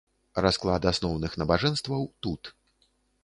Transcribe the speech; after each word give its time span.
Расклад 0.45 0.87
асноўных 0.91 1.31
набажэнстваў 1.43 2.01
тут. 2.27 2.53